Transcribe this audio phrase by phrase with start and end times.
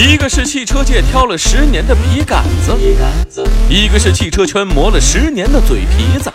[0.00, 2.72] 一个是汽车界挑了十年的笔杆子，
[3.68, 6.32] 一个是汽车圈磨了十年的嘴皮子。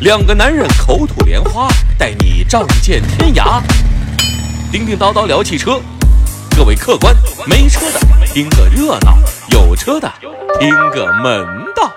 [0.00, 3.60] 两个男人口吐莲花，带你仗剑天涯。
[4.72, 5.78] 叮叮叨叨聊汽车，
[6.56, 7.14] 各位客官，
[7.46, 9.18] 没车的听个热闹，
[9.50, 10.10] 有车的
[10.58, 11.46] 听个门
[11.76, 11.92] 道。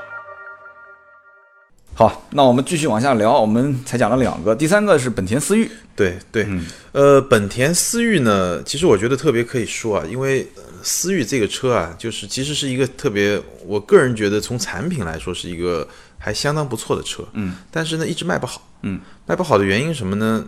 [1.99, 5.69] 好，那我们继续往下聊，我们才讲了两个，第三个是本田思域。
[5.97, 6.47] 对对，
[6.93, 15.85] 呃，本田思域呢，其实我觉得特别可以说啊，因为呃思域这个车啊，就是其实是一个特别，我个人觉得从产品来说是一个
[16.17, 20.45] 还相当不错的车，嗯，但是呢一直卖不好，嗯，卖不好的原因是什么呢？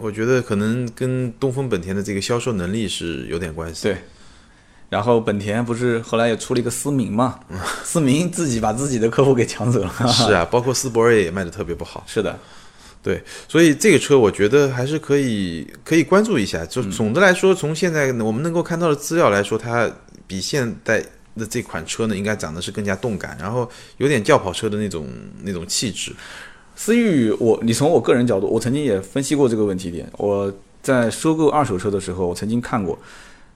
[0.00, 3.84] 我觉得可能跟东风本田的这个销售能力是有点关系。
[3.84, 3.98] 对，
[4.94, 7.40] 然后本田不是后来也出了一个思明嘛，
[7.82, 9.92] 思明自己把自己的客户给抢走了。
[10.06, 12.04] 是啊，包括斯铂瑞也卖的特别不好。
[12.06, 12.38] 是的，
[13.02, 16.64] 对，所以这个车我觉得还是可以可以关注一下。
[16.64, 19.90] 就总的来说，从现在我们能够看到的资料来说，它
[20.28, 21.00] 比现代
[21.36, 25.08] 的这款车呢，应该长得是更加动感，然后有点轿跑车的那种
[25.42, 26.14] 那种气质。
[26.76, 30.08] 思域，我你从我个人角度，我曾经也分析过这个问题点。
[30.18, 32.96] 我在收购二手车的时候，我曾经看过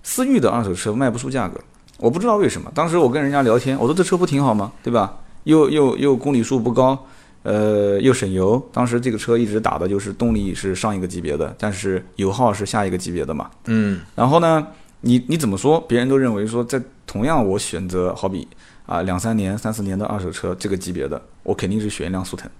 [0.08, 1.60] 思域的二手车卖不出价格，
[1.98, 2.72] 我不知道为什么。
[2.74, 4.72] 当时我跟人家聊天，我说这车不挺好吗？
[4.82, 5.18] 对吧？
[5.44, 6.98] 又又又公里数不高，
[7.42, 8.66] 呃，又省油。
[8.72, 13.50] 当时这个车一直打的就是动力是上一个级别的，但是油耗是下一个级别的嘛。
[13.66, 14.66] 嗯，然后呢，
[15.02, 15.78] 你你怎么说？
[15.86, 18.48] 别人都认为说，在同样我选择好比
[18.86, 22.50] 啊两三年、三四年的二手车这个级别的，我肯定是选一辆速腾，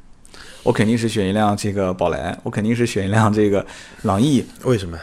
[0.62, 3.64] 我肯定是选一辆这个宝来，我肯定是选一辆这个
[4.02, 4.44] 朗逸。
[4.64, 4.98] 为什么？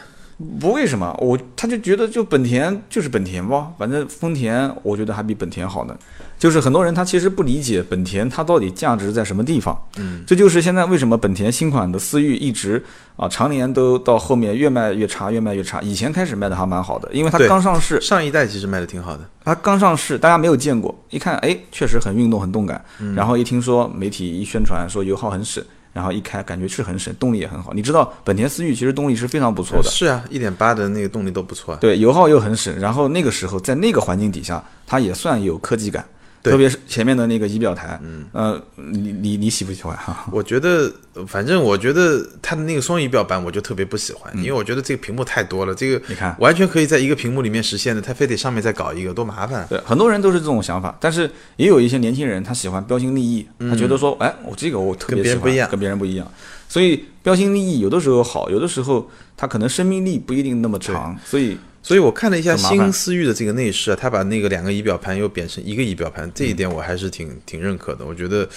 [0.59, 5.97] 不为什么，我他就觉得就本田就是本田吧，反正丰田我觉得还比本田好呢。
[6.37, 9.75] 就是很多人他其实不理解本田它到底价值在什么地方。
[9.97, 12.83] 嗯，这就是现在为什么本田新款的思域一直
[13.15, 15.81] 啊常年都到后面越卖越差，越卖越差。
[15.81, 19.23] 以前开始卖的还蛮好的，因为它刚上市，上一代其实卖的挺好的。
[19.45, 22.83] 它刚上市，大家没有见过，一看哎确实很运动很动感，
[23.15, 25.63] 然后一听说媒体一宣传说油耗很省。
[25.95, 27.71] 然后一开，感觉是很省，动力也很好。
[27.73, 31.77] 你知道，本田思域其实动力是非常不错的，是啊，一点八的那个动力都不错啊。
[31.79, 36.14] 对，油耗又很省，然后那个时候在那个环境底下，它也算有科技感，对
[36.51, 40.27] 特别是前面的那个仪表台，嗯，呃，你你你喜不喜欢哈？
[40.31, 46.35] 我觉得，呃反正我觉得它的那个双仪表板我就特别不喜欢，因为我觉得这个屏幕太多了，这个你看。
[46.39, 49.61] 完全可以在一个屏幕里面实现的，它非得上面再搞一个，多麻烦。
[49.61, 49.67] 啊。
[49.69, 55.69] 对，很多人都是这种想法，但是也有一些年轻人他喜欢标新立异，他觉得说，哎，我这个我特别喜欢，跟别人不一样。
[55.69, 56.31] 跟别人不一样，
[56.67, 68.03] 所以标新立异有的时候好，有的时候它可能生命力不一定那么长，所以所以我看了一下新思域的这个内饰啊，它把那个两个仪表盘又变成一个仪表盘，这一点我还是挺挺认可的。
[68.03, 68.49] 我觉得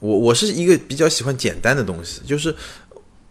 [0.00, 2.56] 我我是一个比较喜欢简单的东西，就是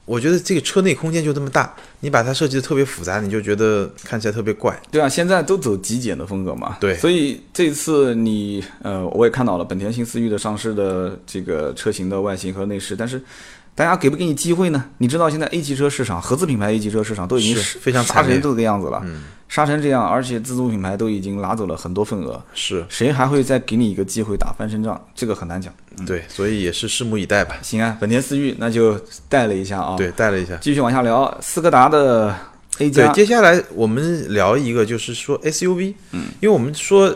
[0.06, 4.80] 我觉得这个车内空间就这么大，你把它设计的特别复杂，你就觉得看起来特别怪。
[4.92, 6.78] 对啊，现在都走极简的风格嘛。
[6.80, 13.20] 对所以这次你呃，我也看到了本田新思域的上市的这个车型的外形和内饰，但是
[13.76, 14.86] 大家给不给你机会呢？
[15.00, 25.00] 你知道现在 A 级车市场合资品牌 A 级车市场都已经是非常杀成这个样子了，嗯，杀成这样，而且自主品牌都已经拿走了很多份额，是谁还会再给你一个机会打翻身仗？
[25.16, 25.74] 这个很难讲。
[26.06, 27.56] 对，所以也是拭目以待吧。
[27.64, 29.96] 行啊，本田思域那就带了一下啊。
[29.98, 30.56] 对，，带了一下。
[30.58, 32.36] 继续往下聊，斯柯达的
[32.78, 37.10] A 对，加，接下来我们聊一个，就是说 SUV，嗯，因为我们说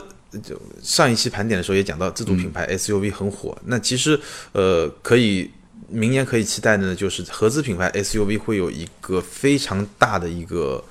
[0.43, 4.19] 就上一期盘点的时候也讲到自主品牌 SUV 很火，那其实
[4.53, 5.49] 呃可以
[5.89, 10.83] 明年可以期待的呢，就是合资品牌 SUV 会有一个非常大的一个。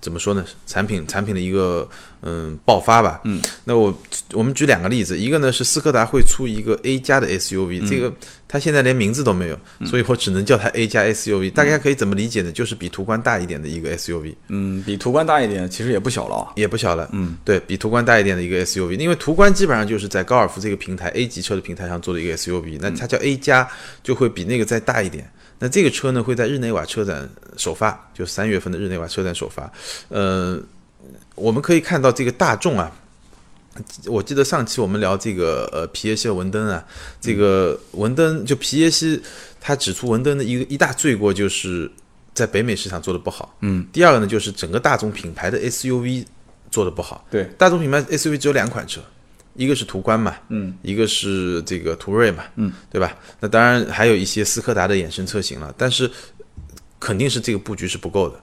[0.00, 0.42] 怎么说呢？
[0.66, 1.86] 产品产品的一个
[2.22, 3.20] 嗯爆发吧。
[3.24, 3.96] 嗯，那我
[4.32, 8.12] 我们举两个例子，一个呢是斯柯达会出一个 A 加的 SUV，、这个
[8.48, 11.50] 它现在连名字都没有，所以我只能叫它 A 加 SUV。
[11.50, 12.52] 大家可以怎么理解呢？
[12.52, 14.34] 就是比途观大一点的一个 SUV。
[14.48, 16.52] 嗯，比途观大一点，其实也不小了啊。
[16.56, 23.68] 也不小了，嗯，对比途观大一点的一个 SUV，因为途观基本上就是在高尔夫这个平台 A 级车的平台上做的一个 SUV，那它叫 A 加，
[24.02, 25.30] 就会比那个再大一点。
[25.62, 27.28] 那这个车呢会在日内瓦车展
[27.58, 29.70] 首发，就三月份的日内瓦车展首发。
[30.08, 30.58] 呃，
[31.34, 32.92] 我们可以看到这个大众啊，
[34.06, 36.84] 我记得上期我们聊这个呃皮耶希的文登啊，
[37.20, 39.20] 这个文登就皮耶希
[39.60, 41.90] 他指出文登的一个一大罪过就是
[42.34, 46.24] 在北美市场做的不好，嗯，第二个呢就是整个大众品牌的 SUV
[46.70, 49.00] 做的不好，对，大众品牌 SUV 只有两款车，
[49.54, 53.16] 一个是途观嘛，嗯，一个是这个途锐嘛，嗯，对吧？
[53.40, 56.10] 那当然还有一些斯柯达的衍生车型了，但是
[56.98, 58.40] 肯定是这个布局是不够的。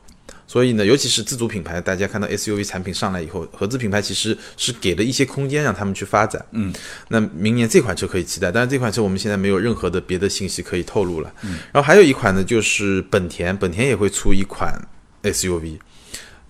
[0.48, 6.44] 所以呢，尤其是自主品牌，大家看到 SUV 产品上来以后，合资品牌其实是给了一些空间让他们去发展。
[6.52, 6.74] 嗯，
[7.10, 11.32] 那明年这款车可以期待，但是这款车我们现在没有任何的别的信息可以透露了。
[11.44, 14.74] 嗯，然后还有一款呢，就是本田，本田也会出一款
[15.22, 15.78] SUV，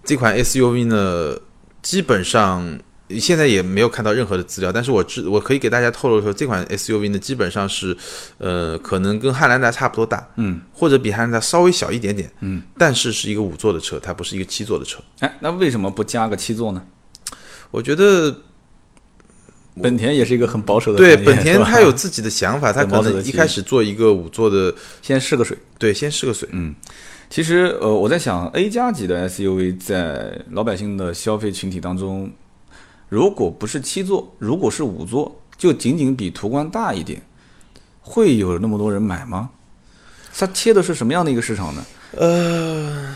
[0.05, 1.37] 这款 SUV 呢。
[1.83, 7.95] 基本上现在也没有看到任何的资料，但是我知我可以给大家透露说，这款 SUV 呢，基本上是
[8.37, 14.99] 呃，可能跟汉兰达差不多大，嗯，或者比汉兰达稍微小一点点，嗯，但是是一个五座的车，它不是一个七座的车。
[15.19, 16.83] 哎，那为什么不加个七座呢？
[17.71, 18.35] 我觉得
[19.81, 25.57] 本田也是一个很保守的对本田它有自己的想法， 它可能一开始做一个五座的，先试个水。
[25.79, 26.49] 对，先试个水。
[26.51, 26.75] 嗯
[27.29, 32.31] 其实，呃，我在想，A 加级的 SUV 在老百姓的消费群体当中，
[33.09, 37.21] 如果不是七座，如果是五座，就仅仅比途观大一点，
[38.01, 39.49] 会有那么多人买吗？
[40.37, 41.85] 它切的是什么样的一个市场呢？
[42.11, 43.15] 呃，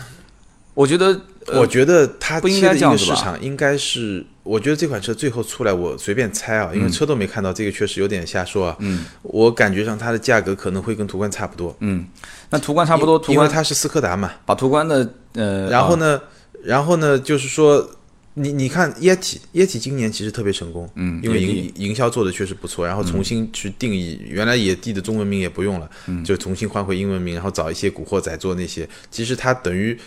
[0.74, 8.76] 我觉得，呃我觉得它不应该这样子吧市场应该是，我觉得这款车最后出来，我随便猜啊，因为车都没看到，这个确实有点瞎说啊。
[8.80, 12.06] 嗯，我感觉上它的价格可能会跟途观差不多，嗯，
[12.50, 14.32] 那途观差不多，途观因为它是斯柯达嘛。
[14.44, 16.20] 把途观的，呃，啊然后呢，
[16.64, 17.86] 然后呢，就是说。
[18.34, 29.98] 你你看液体，液体今年其实特别成功，嗯因为营营销做的确实不错，然后重新去定义，原来野地的中文名也不用了，嗯就重新换回英文名，然后找一些古惑仔做那些，其实它等于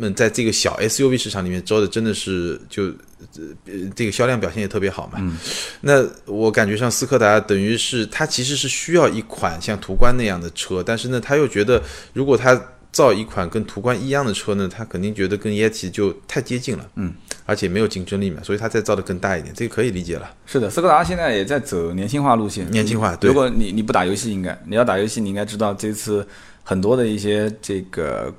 [0.00, 5.18] 嗯，在这个小 SUV 市场里面招的真的是就呃这个销量表现也特别好嘛。
[5.20, 5.36] 嗯
[5.80, 11.82] 那我感觉像斯柯达等于是它其实是需要一款像途观那样的车，但是呢，他又觉得
[12.14, 12.58] 如果他
[12.92, 17.12] 造一款跟途观一样的车呢，他肯定觉得跟 Yeti 就太接近了，嗯，
[17.46, 20.30] 而且没有竞争力嘛，所以他再造的更大一点，这个可以理解了。
[20.44, 22.70] 是的，斯柯达现在也在走年轻化路线。
[22.70, 26.26] 年轻化对如果你你不打游戏，应该你要打游戏，你应该知道这次
[26.62, 28.32] 很多的一些这个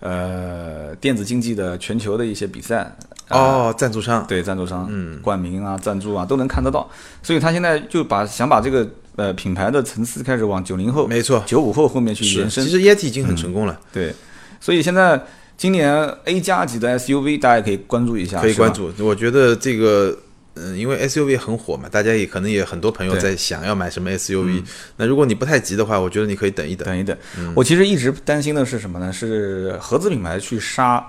[0.00, 2.94] 呃电子竞技的全球的一些比赛。
[3.28, 6.86] 啊哦，赞助商，对赞助商，嗯冠名啊、赞助啊都能看得到，
[7.22, 8.86] 所以他现在就把想把这个
[9.16, 12.70] 呃品牌的层次开始往九零后、没错，九五后后面去，延伸其。
[12.70, 14.14] 实 Yeti 已经很成功了，对，
[14.60, 15.20] 所以现在
[15.56, 15.92] 今年
[16.24, 18.72] A 加级的 SUV 大家可以关注一下，可以关。
[18.72, 18.92] 注。
[19.00, 20.18] 我觉得这个。
[20.56, 24.62] 嗯，因为 SUV 很火嘛，大家也可能也很多朋友在想要买什么 SUV。
[24.96, 26.86] 那如果你不太急的话，我觉得你可以等一等。
[26.86, 27.16] 等一等，
[27.56, 29.12] 我其实一直担心的是什么呢？
[29.12, 31.04] 是合资品牌去杀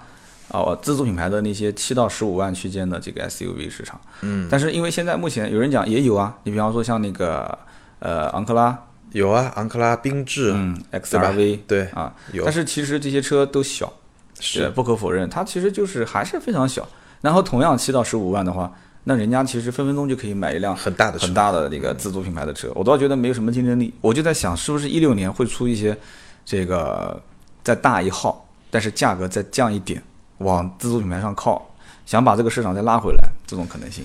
[0.47, 4.01] 啊、自主品牌的那些七到十五万区间的这个 SUV 市场。
[4.21, 7.55] 嗯，但是因为现在目前有人讲也有啊，你比方说像那个
[7.99, 8.77] 呃昂克拉，
[9.11, 12.43] 有啊，昂克拉、缤智，嗯，XRV 对，啊，有。
[12.43, 13.91] 但是其实这些车都小，
[14.39, 14.63] 是。
[14.63, 16.87] 呃不可否认，它其实就是还是非常小。
[17.21, 18.71] 然后同样七到十五万的话，
[19.05, 23.93] 那人家其实分分钟就可以买一辆很大的很大的那个自主品牌的车，我倒觉得没有什么竞争力。
[24.01, 25.97] 我就在想，是不是一六年会出一些
[26.43, 27.19] 这个
[27.63, 30.01] 再大一号，但是价格再降一点，
[30.39, 31.65] 往自主品牌上靠，
[32.05, 34.03] 想把这个市场再拉回来，这种可能性。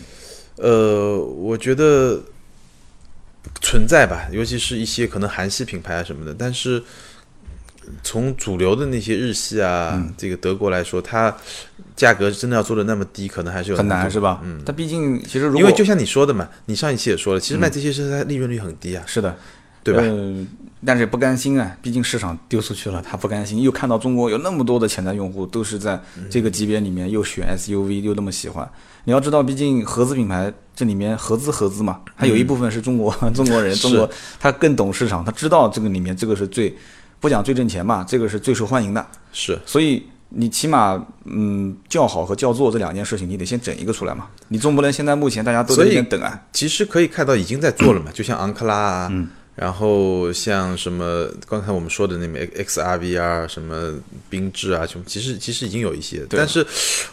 [0.57, 2.21] 呃，我觉得
[3.61, 6.83] 存在吧，尤其是一些可能韩系品牌啊什么的，但是
[8.03, 10.13] 从主流的那些日系啊，嗯。
[10.17, 11.35] 这个德国来说，它
[11.97, 14.41] 价格真的要做的那么低，可能还是有很难是吧？
[14.45, 19.37] 嗯，但毕竟其实如果因为就像你说的嘛，你上一期也说了，其实卖这些车它利润率很低啊，是的，
[19.83, 20.03] 对吧？
[20.03, 20.47] 呃，
[20.85, 26.01] 但是也不甘心啊，毕竟市场丢出去了，他不甘心，又看到中国有那么多的潜在用户都是在
[26.31, 28.71] 这个级别里面又选 SUV 又那么喜欢。
[29.05, 34.09] 你要知道，毕竟合资品牌这里面合资合资嘛，它有一部分是中国、 中国人，中国
[34.39, 36.75] 他更懂市场，他知道这个里面这个是最
[37.19, 40.03] 不讲最挣钱嘛，这个是最受欢迎的，是所以。
[40.33, 44.29] 你起码，嗯，叫好和叫座这两件事情，你得先整一个出来嘛。
[44.47, 46.41] 你总不能现在目前大家都在等啊。
[46.53, 49.13] 其实可以看到已经在做了嘛，就像昂克拉啊，
[49.61, 53.93] 然后像什么刚才我们说的那个 XRV 啊，什么
[54.31, 56.39] 缤智啊，什么其实其实已经有一些，对。
[56.39, 56.67] 但是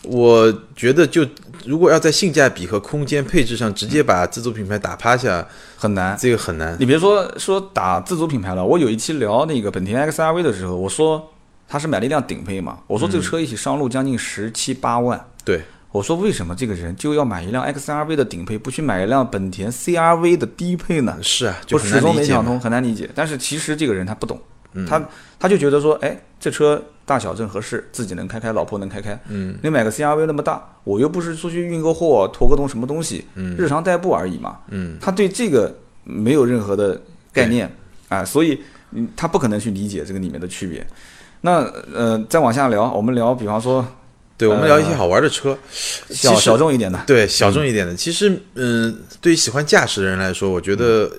[0.03, 1.27] 我觉得就
[1.65, 6.15] 如果要在性价比和空间配置上直接把自主品牌打趴下，很难。
[6.17, 6.77] 这个很难。
[6.79, 11.29] 你别说说打自主品牌了，我有一期聊那个本田 XRV 的时候，我说
[11.67, 21.17] 他是买了一辆顶配嘛，我说这个车一起上路将近十七八万，对，我说为什么这个人就要买一辆 XRV 的顶配，不去买一辆本田 CRV 的低配呢？
[21.21, 22.43] 是啊，就我始终没想。
[22.45, 23.09] 通，很难理解。
[23.15, 24.39] 但是其实这个人他不懂，
[24.87, 25.01] 他
[25.39, 29.19] 他就觉得说，哎，这车大小正合适，自己能开开，老婆能开开。
[29.29, 34.59] 嗯，你买个 CRV 那么大，我又不是出去运个货、驮个东什么东西，日常代步而已嘛。
[34.69, 37.01] 嗯，他对这个没有任何的
[37.31, 37.71] 概念
[38.09, 40.85] 啊，所以嗯，他不可能去理解这个里面的区别。
[41.41, 41.61] 那
[41.93, 43.85] 呃，再往下聊，我们聊，比方说
[44.37, 45.57] 对，我们聊一些好玩的车，
[46.11, 47.95] 小小众一点的，对小众一点的。
[47.95, 51.11] 其实，嗯，对于喜欢驾驶的人来说，我觉得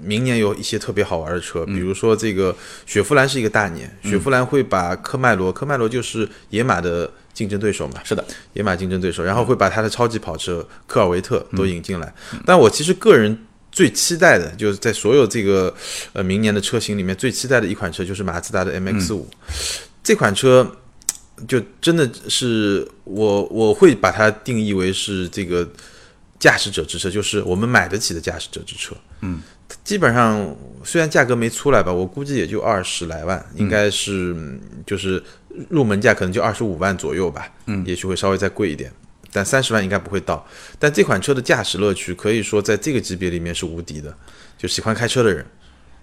[0.00, 2.54] 明年有一些特别好玩的车，比如说这个
[2.86, 12.14] 雪佛兰是一个大年，雪佛兰会把科迈罗，科迈罗就是野马的竞争对手嘛，是的，野马竞争对手，然后会把它的超级跑车科尔维特都引进来。
[12.46, 13.36] 但我其实个人
[13.72, 15.74] 最期待的，就是在所有这个
[16.12, 19.28] 呃明年的车型里面最期待的一款车就是马自达的 MX 五、
[20.04, 20.76] 这款车。
[21.46, 25.68] 就真的是我我会把它定义为是这个
[26.38, 28.94] 驾驶者之车，就是我们买得起的驾驶者之车。
[29.20, 29.40] 嗯，
[29.84, 35.22] 基本上虽然价格没出来吧，我估计也就二十来万，应该是嗯就是
[35.68, 37.50] 入门价可能就二十五万左右吧。
[37.66, 38.92] 嗯也许会稍微再贵一点。
[39.32, 40.44] 但三十万应该不会到，
[40.76, 44.12] 但这款车的驾驶乐趣可以说在这个级别里面是无敌的，
[44.58, 45.46] 就喜欢开车的人，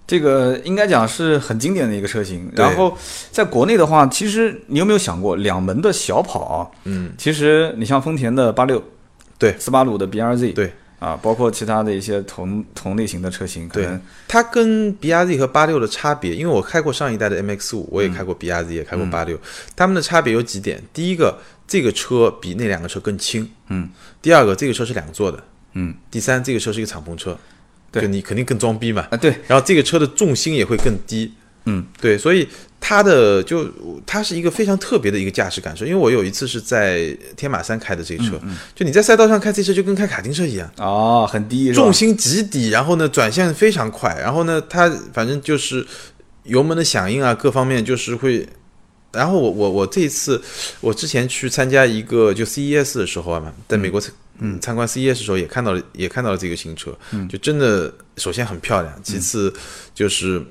[0.08, 2.50] 这个应该讲是很经典的一个车型。
[2.56, 2.98] 然后
[3.32, 8.82] 在国内的话，其实你有没有想过，两门的小跑啊，嗯，其实你像丰田的八六，
[9.38, 9.56] 对。
[9.60, 10.72] 斯巴鲁的 BRZ，对。
[11.00, 13.86] 啊，包括其他的一些同同类型的车型，可对。
[13.86, 19.40] 能它跟 B R Z 和八六的差别，因为我开过上一代的 M X 五，我也开过嗯 B R Z，、也开过八六，
[19.76, 20.82] 它们的差别有几点。
[20.92, 21.38] 第一个，
[21.68, 23.88] 这个车比那两个车更轻，嗯。
[24.24, 25.94] 第二个，这个车是两座的，嗯。
[26.10, 27.38] 第三，这个车是一个敞篷车，
[27.92, 29.08] 对就你肯定更装逼嘛。
[29.12, 31.34] 啊，对，然后这个车的重心也会更低，
[31.66, 32.48] 嗯，对，所以
[32.80, 33.68] 它的就
[34.06, 35.86] 它是一个非常特别的一个驾驶感受。
[35.86, 40.72] 因为我有一次是在天马山开的这个车，嗯就你在赛道上开这车就跟开卡丁车一样。
[40.78, 45.86] 哦，很低，重心极低，然后呢转向非常快，然后呢它反正就是
[46.44, 48.48] 油门的响应啊各方面就是会。
[49.14, 50.40] 然后我我我这一次
[50.82, 56.98] 我之前去参加一个就 CES 的时候啊嘛，在美国参嗯参观 CES 的时候也看到了也看到了这个新车，
[57.30, 59.54] 就真的首先很漂亮，其次
[59.94, 60.44] 就是。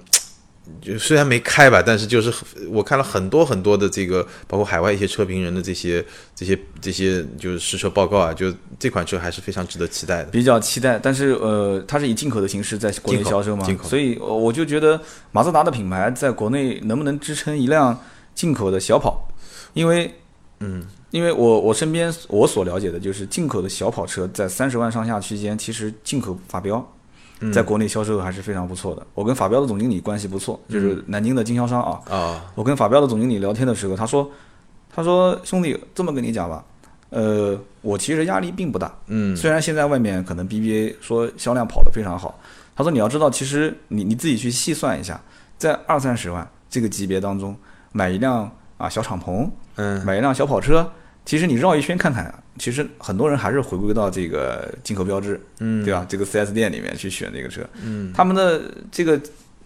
[0.82, 2.34] 就虽然没开吧，但是就是
[2.68, 10.30] 我看了很多很多的这个，包括海外一些车评人的这些这些这些就是试车报告啊，就这款车还是非常值得期待的。
[10.32, 15.00] 比较期待，但是呃，它是以进口的形式在国内销售嘛进，口所以呃我就觉得
[15.30, 17.96] 马自达的品牌在国内能不能支撑一辆
[18.34, 19.28] 进口的小跑？
[19.72, 20.12] 因为
[20.60, 26.84] 嗯，因为我我身边我所了解的就是进口的小跑车在三十万上下区间，其实进口法标。
[27.40, 29.06] 嗯在国内销售还是非常不错的。
[29.12, 32.00] 我跟法标的总经理关系不错，嗯就是南京的经销商啊。
[32.10, 34.30] 啊，我跟法标的总经理聊天的时候，他说
[34.88, 36.64] ：“他说兄弟，这么跟你讲吧，
[37.10, 38.90] 呃，我其实压力并不大。
[39.08, 42.40] 嗯虽然现在外面可能 BBA 说销量跑得非常好，
[42.74, 45.20] 他说你要知道，其实你你自己去细算一下，
[45.58, 47.54] 在二三十万这个级别当中，
[47.92, 50.04] 买一辆啊小敞篷，嗯。
[50.04, 50.90] 买一辆小跑车，
[51.24, 56.04] 其实你绕一圈看看，其实很多人还是回归到这个进口标志，嗯，对吧？
[56.08, 59.20] 这个 4S 店里面去选这个车，嗯，他们的这个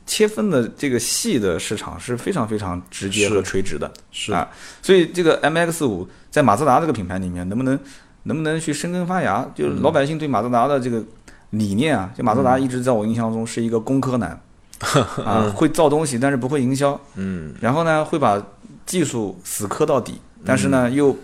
[0.06, 3.90] 切分的这个细的市场是非常非常直接和垂直的。
[4.10, 4.48] 是啊
[4.82, 7.78] 所以这个 MX 五在马自达这个品牌里面，能不能
[8.24, 9.46] 能不能去生根发芽？
[9.54, 11.02] 就是老百姓对马自达的这个
[11.50, 14.40] 理念啊，就马自达一直在我印象中是一个工科男。
[15.26, 17.54] 啊，会造东西，但是不会营销，嗯。
[17.60, 18.42] 然后呢会把
[18.90, 21.16] 技术死磕到底，但是呢又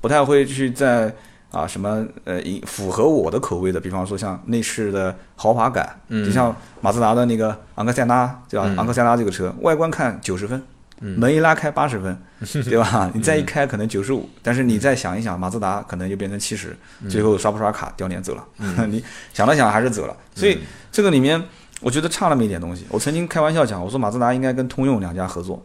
[0.00, 1.14] 不太会去在
[1.52, 8.66] 啊什么呃以符合我的口味的，比方说像内饰的豪华感，嗯就像马自达的那个昂克赛拉，对吧？
[8.66, 10.60] 嗯昂克赛拉这个车外观看九十分，
[11.00, 12.18] 嗯门一拉开八十分，
[12.64, 13.08] 对吧？
[13.14, 16.76] 你再一开可能九十五，但是你再想一想，马自达可能就变成七十，
[17.08, 18.44] 最后刷不刷卡掉脸走了。
[18.90, 20.58] 你想了想还是走了，所以
[20.90, 21.40] 这个里面
[21.80, 22.84] 我觉得差那么一点东西。
[22.88, 25.64] 我曾经开玩笑讲，我说马自达应该跟通用两家合作，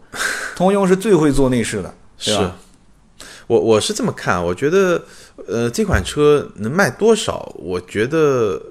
[0.60, 2.58] 通用是最会做内饰的，是吧？
[3.48, 5.02] 我我是这么看，我觉得
[5.48, 8.62] 呃这款车能卖多少，我觉得。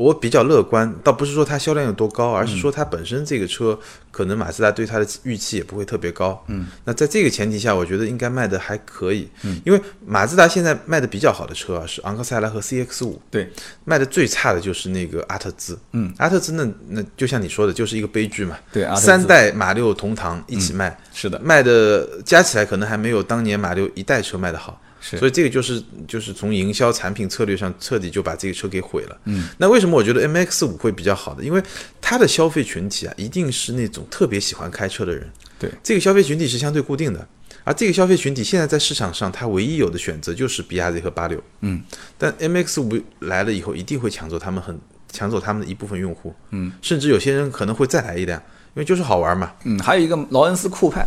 [0.00, 3.78] 我比较乐观，倒不是说它销量有多高，而是说它本身这个车
[4.10, 6.42] 可能马自达对它的预期也不会特别高。
[6.48, 9.28] 嗯，那在这个前提下，我觉得应该卖的还可以。
[9.42, 13.52] 嗯，因为马自达现在卖的比较好的车啊是昂克赛拉和 CX 五，对，
[13.84, 15.78] 卖的最差的就是那个阿特兹。
[15.92, 18.56] 嗯，阿特兹那那就像你说的，就是一个悲剧嘛。
[18.72, 24.80] 对阿特兹三代马六同堂一起卖，是的，卖的加起来可能还没有当年马六一代车卖的好。
[25.00, 29.18] 是所以这个就是就是从营销产品策略上彻底就把这个车给毁了。
[29.24, 31.42] 嗯，那为什么我觉得 M X 五会比较好的？
[31.42, 31.62] 因为
[32.00, 35.28] 它的消费群体啊，一定是那种特别喜欢开车的人。
[35.58, 37.26] 对，这个消费群体是相对固定的，
[37.64, 41.42] 而这个消费群体现在在市场上，它唯一有的选择就是 B R Z 和八六。
[41.60, 41.82] 嗯，
[42.16, 44.78] 但 M X 五来了以后，一定会抢走他们很
[45.12, 46.34] 抢走他们的一部分用户。
[46.50, 48.40] 嗯，甚至有些人可能会再来一辆，
[48.74, 49.52] 因为就是好玩嘛。
[49.64, 51.06] 嗯，还有一个劳恩斯酷派，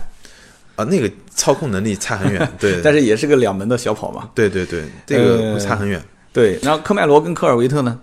[0.75, 2.51] 啊，那个操控能力差很远。
[2.59, 4.29] 对， 但是也是个两门的小跑嘛。
[4.33, 6.01] 对对对，这个呃会差很远。
[6.31, 7.99] 对，然后科迈罗跟科尔维特呢？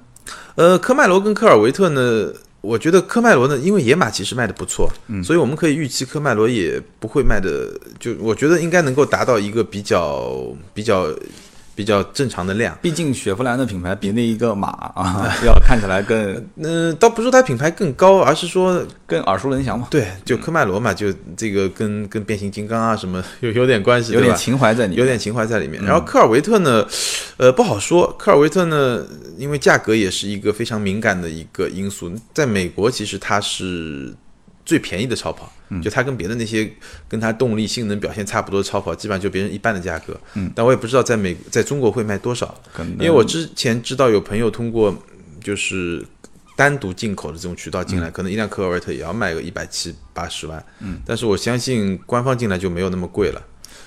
[0.55, 10.33] 呃，科迈罗跟科尔维特呢，我觉得科迈罗呢，因为野马其实卖的不错，嗯所以我们可以预期科迈罗也不会卖的，就我觉得应该能够达到一个比较
[10.75, 11.09] 比较
[11.81, 12.77] 比较正常的量。
[12.83, 24.99] 毕竟雪佛兰的品牌比那一个马啊 要看起来更嗯、倒不是说它品牌更高，而是说更耳熟能详嘛，对，就科迈罗嘛，就这个跟跟变形金刚啊什么有 有点关系，有点情怀在里面。
[24.99, 25.83] 有点情怀在里面。
[25.83, 26.87] 然后科尔维特呢，
[27.39, 28.15] 呃，不好说。
[28.19, 29.03] 科尔维特呢，
[29.39, 34.13] 因为价格也是一个非常敏感的一个因素，在美国其实它是
[34.71, 35.83] 最便宜的超跑，嗯。
[35.83, 36.73] 就它跟别的那些
[37.09, 40.17] 跟它动力性能表现差不多的超跑，基本上就别人一半的价格。
[40.35, 42.93] 嗯，但我也不知道在美在中国会卖多少，可能。
[42.93, 44.95] 因为我之前知道有朋友通过
[45.43, 46.07] 就是
[46.55, 50.65] 单独进口的这种渠道进来，可能一辆科尔维特也要卖个一百七八十万。
[50.79, 53.43] 嗯，但是我相信官方进来就没有那么贵了。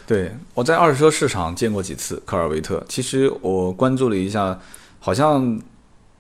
[0.06, 2.84] 对，我在二手车市场见过几次科尔维特。
[2.90, 4.60] 其实我关注了一下，
[5.00, 5.62] 好像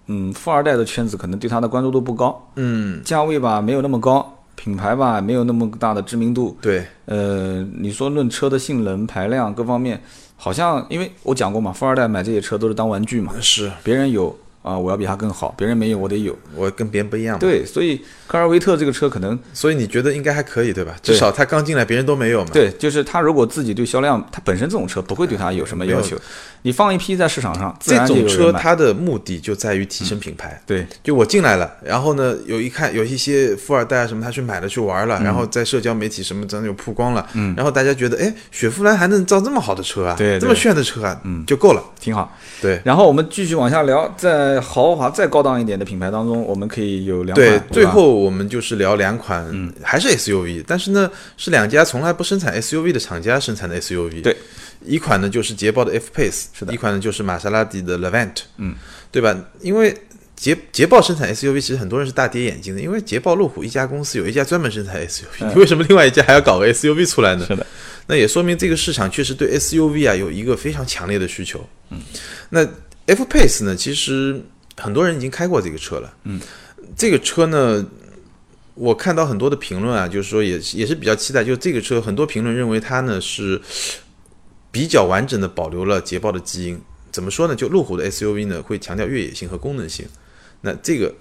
[0.08, 6.58] 嗯，富二代的圈子可能对它的关注度不高，嗯，价位吧没有那么高，品牌吧没有那么大的知名度。
[6.62, 10.02] 对，呃，你说论车的性能、排量各方面，
[10.36, 16.34] 好像因为我讲过嘛，富二代买这些车都是当玩具嘛，是别人有啊、我要比他更好，别人没有我得有。
[16.56, 17.40] 我跟别人不一样嘛。
[17.42, 20.96] 对，所以科尔维特这个车可能所以你觉得应该还可以对吧？
[21.04, 22.50] 至少他刚进来别人都没有嘛。
[22.54, 26.18] 对，就是他如果自己对销量，他本身这种车不会对他有什么要求，
[26.64, 28.52] 你放一批在市场上，自这种车。
[28.52, 30.62] 它的目的就在于提升品牌。
[30.66, 41.84] 对，就我进来了，然后呢，有一看有一些富二代啊什么，他去买了去玩了，然后在社交媒体什么真的有曝光了，嗯，然后大家觉得，哎，雪佛兰还能造这么好的车啊，对对这么炫的车啊，嗯，就够了。
[42.00, 42.38] 挺好。
[42.62, 47.48] 对然后我们继续往下聊，在豪华再高档一点的品牌当中，我们可以有两款。
[47.48, 54.22] 对，吧最后我们就是聊两款，还是 SUV，但是呢，是两家从来不生产 SUV 的厂家生产的 SUV。
[54.22, 54.36] 对，
[54.86, 58.76] 一款呢就是捷豹的 F Pace，是的一款呢就是玛莎拉蒂的 Levant，嗯，
[59.12, 59.36] 对吧？
[59.62, 59.96] 因为
[60.36, 67.46] 捷捷豹生产 SUV，其实很多人是大跌眼镜的，因为捷豹路虎一家公司有一家专门生产 SUV，、你为什么另外一家还要搞个 SUV 出来呢？
[67.46, 67.66] 是的，
[68.08, 71.66] 那也说明这个市场确实对 SUV 啊有一个非常强烈的需求。
[71.92, 72.02] 嗯，
[72.50, 72.68] 那
[73.06, 74.42] F Pace 呢，其实
[74.76, 76.14] 很多人已经开过这个车了。
[76.24, 76.42] 嗯，
[76.98, 77.86] 这个车呢，
[78.74, 83.62] 我看到很多的评论啊，就是说也是也是比较期待，就是这个车很多评论认为它呢是
[84.74, 86.82] 比较完整的保留了捷豹的基因。
[87.12, 87.56] 怎么说呢？
[87.56, 90.04] 就路虎的 SUV 呢会强调越野性和功能性，
[90.62, 91.14] 那这个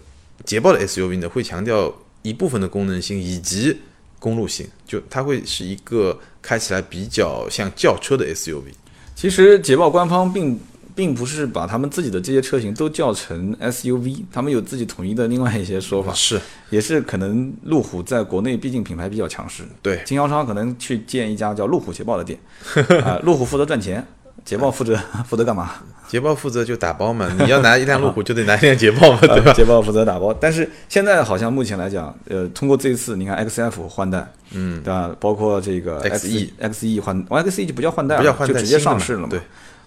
[0.46, 3.76] 捷豹的 SUV 呢会强调一部分的功能性以及
[4.18, 8.72] 公路性，就它会是一个开起来比较像轿车的 SUV。
[9.14, 10.58] 其实捷豹官方并
[10.94, 16.40] 并不是把他们自己的这些车型都叫成 SUV，他们有自己统一的另外一些说法，是。
[16.70, 22.38] 也是可能路虎在国内毕竟品牌比较强势，对，经销商可能去建一家叫路虎捷豹的店，
[23.04, 24.06] 啊、路虎负责赚钱，
[24.44, 25.70] 捷豹负责 负责干嘛？
[26.08, 29.52] 捷豹负责就打包嘛，你要 拿一辆路虎就得拿一辆捷豹嘛，对吧？
[29.54, 35.10] 捷豹负责打包，但是现在好像目前来讲，呃，通过这一次你看 XF 换代，嗯，对吧？
[35.20, 39.28] 包括这个 XE XE 换哦，XE 就不叫换代了，不叫换代就直接上市了嘛。
[39.30, 39.40] 对，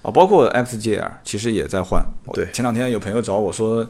[0.05, 2.05] 啊，包括 XJR 其实也在换。
[2.33, 3.83] 对前两天有朋友找我说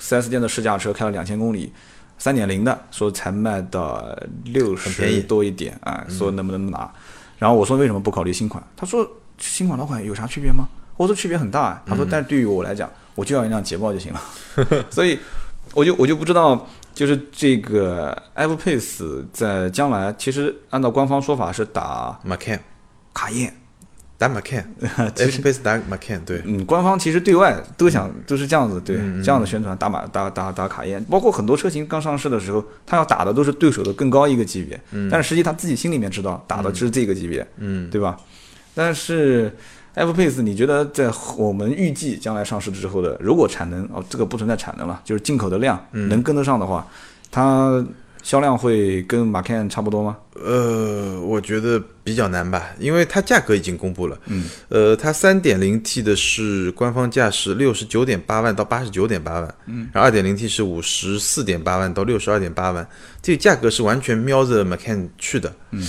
[0.00, 1.70] ，4S 店的试驾车开了两千公里，
[2.16, 6.90] 三点零的，说才卖到六便宜十多一点啊，说能不能拿？
[7.36, 8.62] 然后我说为什么不考虑新款？
[8.74, 10.66] 他说新款老款有啥区别吗？
[10.96, 11.82] 我说区别很大啊。
[11.84, 14.20] 他说，但对于我来讲，我就要一辆捷豹就行了。
[14.90, 15.18] 所以
[15.74, 22.58] 我就我就不知道，就是这个 F Pace 在将来，其实按照官方说法是打 Macan
[23.12, 23.54] 卡宴，
[24.18, 24.64] 打 Macan，
[25.14, 35.08] 其 F 实 Pace 打 Macan，对，嗯，官方其实对外都想都是这样子，对、嗯这样的宣传，打马打打打卡宴，包括很多车型刚上市的时候，他要打的都是对手的更高一个级别，嗯。
[35.08, 38.16] 但是实际他自己心里面知道打的是这个级别，嗯，对吧？
[38.74, 39.52] 但是
[39.94, 46.08] F Pace，你觉得在我们预计将来上市之后的，如果产能哦，这个不存在产能了，就是进口的量、嗯。
[46.08, 46.84] 能跟得上的话，
[47.30, 47.84] 它
[48.22, 50.16] 销量会跟 Macan 差不多吗？
[50.34, 54.18] 呃，我觉得比较难吧，因为它价格已经公布了。
[54.26, 62.86] 嗯，呃，它三点零 T 的是官方价是六十九点八万到八十九点八万，嗯，然后二点零 T 是五十四点八万到六十二点八万，
[63.20, 65.52] 这个价格是完全瞄着 Macan 去的。
[65.72, 65.84] 嗯，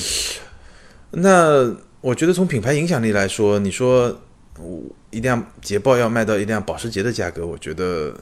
[1.12, 4.20] 那我觉得从品牌影响力来说，你说
[4.58, 8.16] 我一辆捷豹要卖到一辆保时捷的价格，我觉得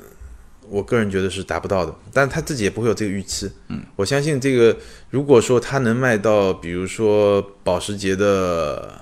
[0.69, 3.49] 我个人觉得是达不到的，但他自己也不会有这个预期。
[3.69, 4.75] 嗯，我相信这个，
[5.09, 8.99] 如果说他能卖到，比如说保时捷的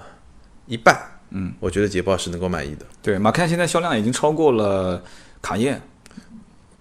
[0.68, 0.96] 一半，
[1.32, 2.86] 嗯，我觉得捷豹是能够满意的。
[3.02, 5.02] 对马 can 现在销量已经超过了
[5.42, 5.82] 卡宴，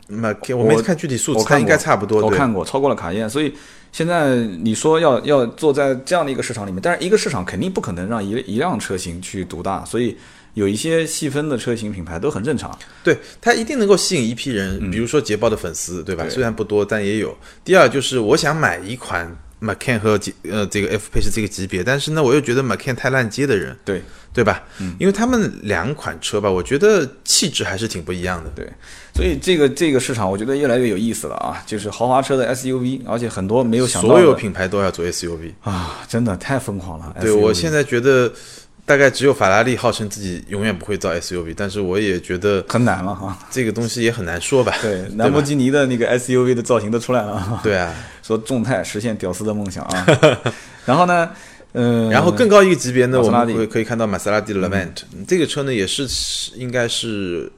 [0.07, 2.23] 那我没看具体数字，看过该差不多。
[2.23, 3.55] 我看过，超过了卡宴，所以
[3.91, 10.17] 现在你说要要做在这样的一个市场里面，但是一个市场肯定不可能让一一辆车型去独大，所以
[10.55, 12.77] 有一些细分的车型品牌都很正常。
[13.03, 16.25] 对，它一定能够吸引一批人，比如说捷豹的粉丝，对吧？
[16.25, 17.37] 对虽然不多，但也有。
[17.65, 24.63] 第二就是我想买一款 Macan 和捷呃这个 F Pace 这个级别，但是呢，我又觉得 Macan 太烂街的人，对对吧？
[24.99, 28.51] 因为他们两款车吧，我觉得气质还是挺不一样的。
[28.55, 28.69] 对，
[29.15, 35.53] 所以这个这个市场我觉得越来越有意思了啊，就是豪华车的 SUV，而且很多没有想到所有品牌都要做 SUV。
[35.63, 37.15] 啊，真的太疯狂了。
[37.21, 38.31] 对我现在觉得，
[38.87, 43.39] 大概只有法拉利号称自己永远不会造 SUV，但是我也觉得很难了哈。
[43.51, 44.75] 这个东西也很难说吧。
[44.83, 47.61] 对，兰博基尼的那个 SUV 的造型都出来了。
[47.63, 50.07] 对啊，说众泰实现屌丝的梦想啊。
[50.85, 51.31] 然后呢，
[51.73, 56.07] 嗯，然后更高一个级别呢，我们会可以看到玛莎拉蒂的 Lament，、这个车呢也是
[56.55, 57.51] 应该是。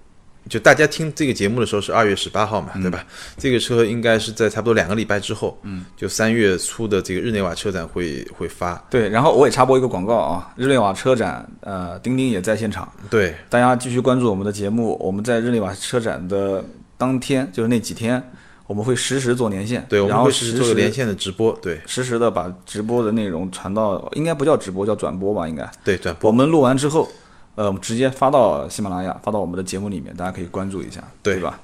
[0.49, 3.05] 就大家听这个节目的时候是二月十八号嘛，对吧？
[3.37, 8.75] 这个车应该是在差不多两个礼拜之后，嗯，就三月初的这个日内瓦车展会会发。
[8.89, 14.97] 对，然后我也插播一个广告啊，日内瓦车展，呃，钉钉也在现场，对，大家继续关注我们的节目。
[15.01, 16.65] 我们在日内瓦车展的
[16.97, 18.23] 当天，就是那几天，
[18.67, 25.69] 我们会实时做连线，对，我然后们会实实时做连线的直播，对实时的把直播的内容传到，应该不叫直播，叫转播吧，应该。
[25.85, 26.31] 对转播。
[26.31, 27.09] 我们录完之后，
[27.57, 31.61] 呃，我们直接发到喜马拉雅，发到我们的节目里面，大家可以关注一下，对对吧？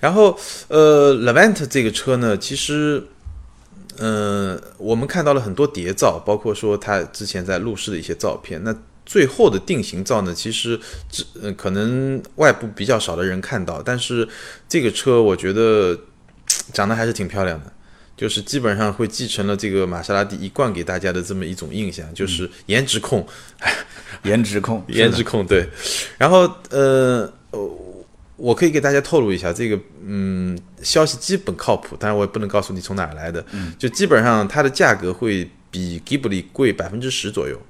[0.00, 3.06] 然后呃，Levant 这个车呢，其实。
[3.98, 8.62] 嗯，我们看到了很多谍照，包括说它之前在路试的一些照片。
[8.62, 14.28] 那最后的定型照呢，其实只、呃、可能外部比较少的人看到，但是
[14.68, 15.98] 这个车我觉得
[16.74, 17.72] 长得还是挺漂亮的，
[18.16, 23.26] 就是基本上会继承了这个玛莎拉蒂一贯给大家的这么一种印象，就是 颜值控，
[24.22, 25.68] 颜值控，颜值控对。
[26.16, 27.30] 然后呃，
[28.36, 33.44] 我可以给大家透露一下，这个嗯消息基本靠谱，但是我也不能告诉你从哪儿来的，
[33.78, 37.60] 就基本上它的价格会比 Ghibli 贵百分之十左右，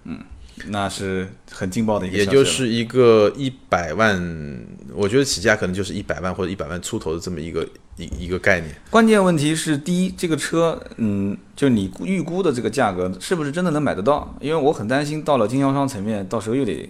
[0.68, 4.18] 那是很劲爆的一个也就是一个一百万，
[4.94, 8.74] 我觉得起价可能就是一百万或者一百万出头的这么一个一一个概念。
[8.90, 14.34] 关键问题是，第一，这个车，嗯，就你估预估的这个价格，是不是真的能买得到？
[14.40, 16.88] 因为我很担心，到了经销商层面，到时候又得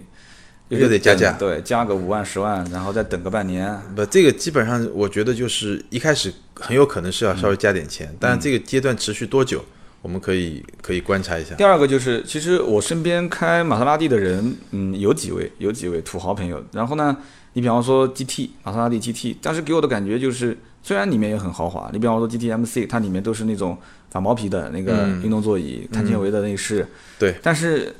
[0.69, 3.77] 又得加价对，加个五万、十万，然后再等个半年。
[3.95, 9.63] 不，这个基本上我觉得就是一开始很有可能是要稍微加点钱，但是这个阶段持续多久，
[10.01, 11.55] 我们可以可以观察一下。
[11.55, 16.63] 第二个就是，其实我身边开玛莎拉蒂的人，嗯，有几位，有几位土豪朋友。
[16.71, 17.15] 然后呢，
[17.53, 23.77] 你比方说 GT 玛莎拉蒂 GT，但是给我的感觉就是，虽然里面也很豪华，你比方说 GT MC，它里面都是那种
[24.09, 25.23] 反毛皮的那个嗯。
[25.23, 26.87] 运动座椅、碳纤维的内饰，
[27.19, 27.93] 对，但是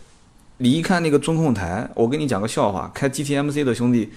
[0.60, 4.10] 你一看那个中控台，我跟你讲个笑话，开 GTMC 的兄弟，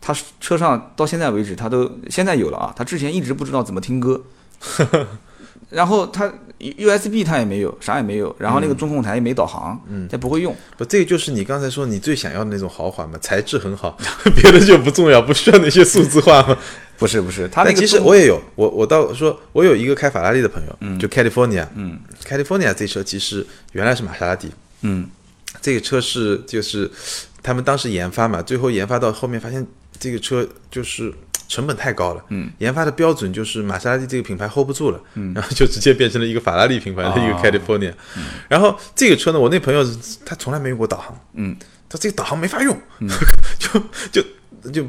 [0.00, 4.22] 他车上到现在为止，他都现在有了啊，他之前一直不知道怎么听歌，
[5.70, 13.96] 然后它 USB 它也没有，啥也没有，然后那个中控台也没导航，嗯，他不会用，不，这个就是你刚才说你最想要的那种豪华嘛， 材质很好，
[14.36, 16.56] 别的就不重要，不需要那些数字化嘛。
[16.96, 20.96] 不是不是，他那个其实我也有，我我倒说，我有一个开法拉利的朋友，嗯。
[20.98, 24.48] 就 California，嗯，California 这车其实原来是玛莎拉蒂，
[24.82, 25.08] 嗯。
[25.60, 26.88] 这个车是就是
[27.42, 29.66] 他们当时研发嘛，最后研发到后面发现
[29.98, 31.12] 这个车就是
[31.48, 37.40] 成本太高了，嗯，研发的标准就是玛莎拉蒂这个品牌 hold 不住了，嗯，然后就直接变成了一个法拉利品牌的一个哦。
[37.42, 37.92] California，、
[38.48, 39.84] 然后这个车呢，我那朋友
[40.24, 41.54] 他从来没用过导航，嗯，
[41.88, 42.76] 他这个导航没法用，
[43.58, 43.80] 就
[44.10, 44.86] 就就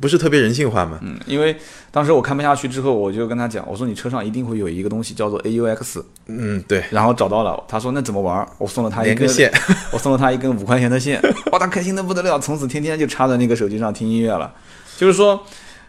[0.00, 1.56] 不是特别人性化嘛，嗯，因为
[1.90, 8.46] 当时我看不下去之后，我就跟他讲，我说你车上一定会有一个东西叫做 AUX，嗯，对，然后找到了，他说那怎么玩？
[8.58, 9.52] 我送了他一根线，
[9.92, 11.20] 我送了他一根五块钱的线，
[11.52, 14.52] 哇，他开心的不得了，从此天天就插在那个手机上听音乐了。
[14.96, 15.40] 就是说，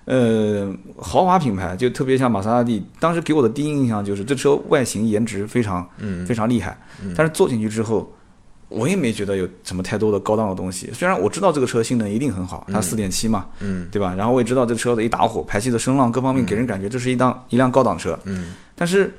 [0.09, 6.25] 呃，豪华品牌就特别像玛莎拉蒂，当时给我的第一印象就是这车外形颜值非常，嗯。
[6.25, 6.75] 非常厉害，
[7.15, 8.11] 但是坐进去之后。
[8.71, 13.87] 我也没觉得有什么太多的高档的东西，虽然我知道这个车性能一定很好，它四点七嘛，嗯。
[13.91, 14.13] 对吧？
[14.15, 19.11] 然后我也知道这车的一打火、排气的声浪各方面给人感觉这是一档一辆高档车，嗯，但是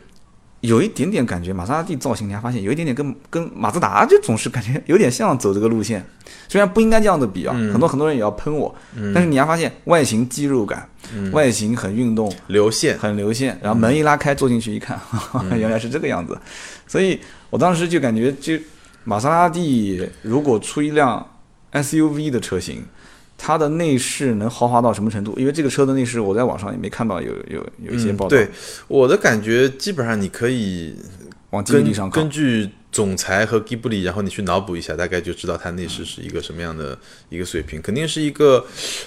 [0.60, 6.04] 有一点点感觉，玛莎拉蒂造型你还发现有一点点跟跟马自达就总是感觉有点像走这个路线，
[6.48, 7.72] 虽然不应该这样的比啊，嗯。
[7.72, 8.74] 很多很多人也要喷我，
[9.14, 10.88] 但是你还发现外形肌肉感，
[11.32, 15.00] 外形很运动，流线，很流线，然后门一拉开坐进去一看，
[15.56, 16.38] 原来是这个样子，
[16.86, 17.18] 所以
[17.48, 18.54] 我当时就感觉就
[19.04, 21.26] 玛莎拉蒂如果出一辆
[21.72, 22.84] SUV 的车型。
[23.42, 25.34] 它的内饰能豪华到什么程度？
[25.38, 28.28] 因为这个车的内饰，我在网上也没看到有有有一些报道。
[28.28, 28.48] 嗯对，
[28.86, 30.94] 我的感觉基本上你可以
[31.48, 32.28] 往基地根上靠根。
[32.28, 36.98] 据总裁和吉布里，然后你去脑补一下，大概就知道它内饰是一个什么样的
[37.30, 37.80] 一个水平。
[37.80, 38.62] 肯定是一个，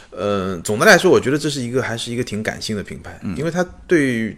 [0.09, 4.35] 呃，总的来说，我觉得这是一个还是一个挺感性的品牌，因为它对于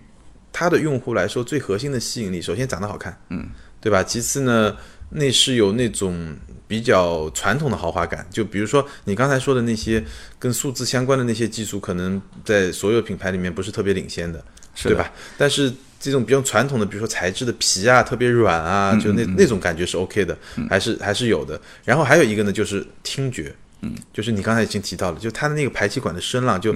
[0.52, 3.48] 它的用户来说最核心的吸引力，首先长得好看，嗯，
[3.80, 4.04] 对吧？
[4.04, 4.76] 其次呢，
[5.10, 6.36] 内饰有那种
[6.68, 10.04] 比较传统的豪华感，就比如说你刚才说的那些
[10.40, 14.44] 跟数字相关的那些技术，可能在所有品牌里面不是特别领先的，
[14.82, 15.12] 对吧？
[15.38, 20.38] 但是这种比较传统的，比如说材质的皮啊，特别软啊，就那那种感觉是 OK 的，
[20.70, 21.60] 还是还是有的。
[21.84, 26.76] 然后还有一个呢，就是听觉，嗯，就是你刚才已经提到了，就它的那个排气管的声浪就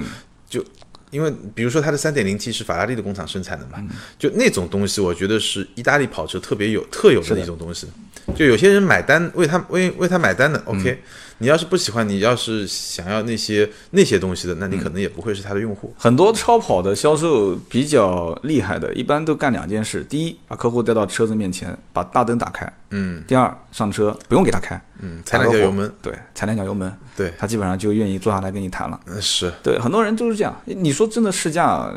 [0.50, 0.64] 就
[1.10, 3.84] 因为比如说它的三点零 T 是法拉利的工厂生产的嘛，
[4.18, 7.88] 就那种东西，我觉得是意大利跑车特别有特有的一种东西。
[8.36, 11.02] 就有些人买单为他为为他买单的，OK。
[11.40, 15.94] 你要是不喜欢，你要是想要那些那些东西的，那你可能也不会是他的用户。
[15.98, 29.00] 很多超跑的销售比较厉害的，一般都干两件事：第一，把客户带到车子面前，把大灯打开；嗯第二，上车不用给他开，嗯，踩两脚油门，对，踩两脚油门，对，他基本上就愿意坐下来跟你谈了。
[29.08, 30.56] 嗯是，对，很多人都是这样。
[30.66, 31.90] 你说真的试驾，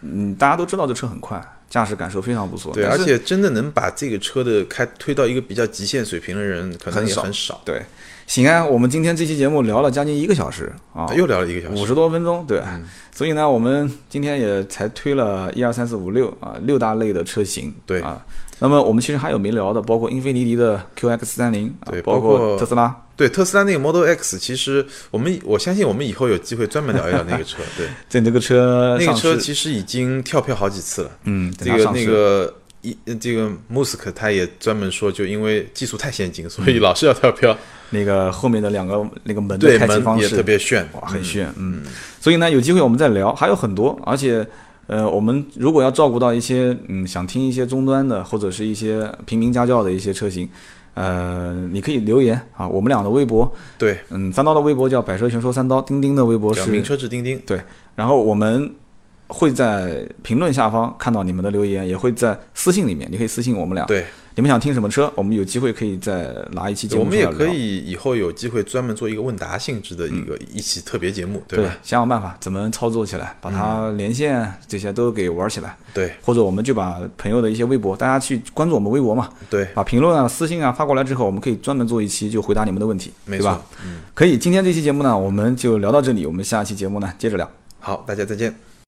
[0.00, 1.40] 嗯，大家都知道这车很快，
[1.72, 2.70] 驾驶感受非常不错。
[2.74, 7.62] 对，而且真的能把这个车的开推到一个比较极限水平的人，可能也很少。
[7.64, 7.80] 对，
[8.26, 12.60] 行啊，我们今天这期节目聊了将近一个小时啊，又聊了一个小时，五十多分钟，对。
[13.14, 18.22] 所以呢，我们今天也才推了一二三四五六啊六大类的车型，对啊。
[18.58, 27.58] 那么我们其实还有没聊的，包括英菲尼迪的 QX 三零，对包包括特斯拉，对特斯拉那个 Model X，其实我们我相信我们以后有机会专门聊一聊那个车。
[27.78, 31.10] 对，这那个车那个，车其实已经跳票好几次了。
[31.22, 37.56] 嗯，这个那个一这个穆斯克他也专门说，就因为技术太先进，所以老是要跳票。
[37.90, 41.84] 那个后面的两个那个门的对开启方式也式特别炫，哇，很炫，嗯。
[42.20, 44.44] 所以呢，有机会我们再聊，还有很多，而且。
[44.88, 50.46] 呃，我们如果要照顾到一些嗯想听一些终端的或者是一些平民家教的一些车型，
[50.94, 57.40] 呃，你可以留言啊，我们俩的微博，对，嗯，三刀的微博叫百车全说三刀，钉钉的微博是叫名车志钉钉。
[57.46, 57.60] 对
[57.94, 58.70] 然后我们
[59.28, 63.86] 会在评论下方看到你们的留言，也会在私信里面，你可以私信我们俩。
[63.86, 71.72] 对，你们想听什么车，我们有机会可以再拿一期节目我们也可以以后有机会专门做一个问答性质的一个一期特别节目，对对吧？
[71.82, 75.76] 想想办法怎么操作起来，把它连线这些都给玩起来。
[75.94, 83.84] 对或者我们就把朋友的一些微博，大家去关注我们微博嘛，对，把评论啊、私信啊发过来之后，我们可以专门做一期就回答你们的问题，没对吧错？。
[83.84, 87.50] 嗯，可以，今天这期节目呢，我们就聊到这里，我们下期节目呢接着聊。
[87.80, 88.71] 好，大家再见。